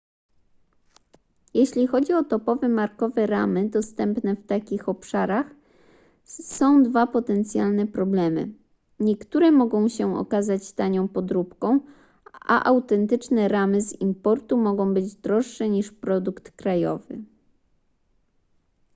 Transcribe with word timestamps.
jeśli 1.53 1.87
chodzi 1.87 2.13
o 2.13 2.23
topowe 2.23 2.69
markowe 2.69 3.27
ramy 3.27 3.69
dostępne 3.69 4.35
w 4.35 4.45
takich 4.47 4.89
obszarach 4.89 5.45
są 6.25 6.83
dwa 6.83 7.07
potencjalne 7.07 7.87
problemy 7.87 8.49
niektóre 8.99 9.51
mogą 9.51 9.89
się 9.89 10.15
okazać 10.17 10.73
tanią 10.73 11.07
podróbką 11.07 11.79
a 12.45 12.63
autentyczne 12.63 13.47
ramy 13.47 13.81
z 13.81 14.01
importu 14.01 14.57
mogą 14.57 14.93
być 14.93 15.15
droższe 15.15 15.69
niż 15.69 15.91
produkt 15.91 16.51
krajowy 16.51 17.23